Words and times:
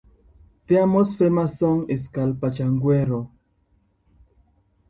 Their 0.65 0.87
most 0.87 1.19
famous 1.19 1.59
song 1.59 1.87
is 1.87 2.07
"Cali 2.07 2.33
Pachanguero". 2.33 3.29